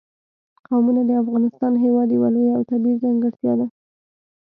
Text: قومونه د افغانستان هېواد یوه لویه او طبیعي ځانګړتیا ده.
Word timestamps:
قومونه 0.67 1.01
د 1.09 1.11
افغانستان 1.23 1.73
هېواد 1.83 2.09
یوه 2.15 2.29
لویه 2.35 2.51
او 2.57 2.61
طبیعي 2.71 2.97
ځانګړتیا 3.03 3.53
ده. 3.59 3.65